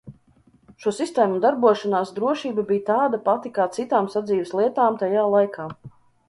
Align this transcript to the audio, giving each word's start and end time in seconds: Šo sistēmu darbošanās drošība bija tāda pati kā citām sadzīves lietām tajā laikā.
Šo 0.85 0.93
sistēmu 0.99 1.35
darbošanās 1.43 2.13
drošība 2.15 2.65
bija 2.71 2.85
tāda 2.87 3.19
pati 3.29 3.53
kā 3.59 3.69
citām 3.77 4.09
sadzīves 4.15 4.57
lietām 4.63 4.99
tajā 5.05 5.29
laikā. 5.37 5.69